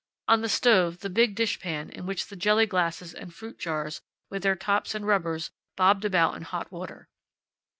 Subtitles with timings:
[0.27, 4.41] On the stove the big dishpan, in which the jelly glasses and fruit jars, with
[4.41, 7.07] their tops and rubbers, bobbed about in hot water.